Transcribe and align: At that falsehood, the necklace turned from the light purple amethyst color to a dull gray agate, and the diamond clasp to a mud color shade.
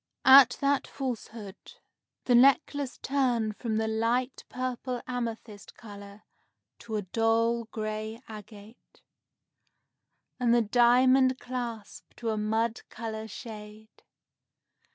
At 0.25 0.57
that 0.61 0.87
falsehood, 0.87 1.73
the 2.25 2.33
necklace 2.33 2.97
turned 2.97 3.55
from 3.57 3.77
the 3.77 3.87
light 3.87 4.43
purple 4.49 4.99
amethyst 5.05 5.75
color 5.77 6.23
to 6.79 6.95
a 6.95 7.03
dull 7.03 7.65
gray 7.65 8.19
agate, 8.27 9.01
and 10.39 10.55
the 10.55 10.61
diamond 10.63 11.37
clasp 11.39 12.15
to 12.15 12.31
a 12.31 12.35
mud 12.37 12.81
color 12.89 13.27
shade. 13.27 13.89